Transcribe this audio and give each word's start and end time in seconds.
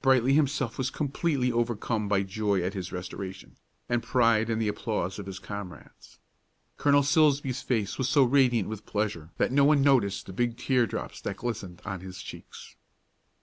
Brightly 0.00 0.32
himself 0.32 0.78
was 0.78 0.88
completely 0.88 1.52
overcome 1.52 2.08
by 2.08 2.22
joy 2.22 2.62
at 2.62 2.72
his 2.72 2.90
restoration, 2.90 3.56
and 3.86 4.02
pride 4.02 4.48
in 4.48 4.58
the 4.58 4.66
applause 4.66 5.18
of 5.18 5.26
his 5.26 5.38
comrades. 5.38 6.18
Colonel 6.78 7.02
Silsbee's 7.02 7.60
face 7.60 7.98
was 7.98 8.08
so 8.08 8.24
radiant 8.24 8.70
with 8.70 8.86
pleasure 8.86 9.28
that 9.36 9.52
no 9.52 9.64
one 9.66 9.82
noticed 9.82 10.24
the 10.24 10.32
big 10.32 10.56
teardrops 10.56 11.20
that 11.20 11.36
glistened 11.36 11.82
on 11.84 12.00
his 12.00 12.22
cheeks. 12.22 12.76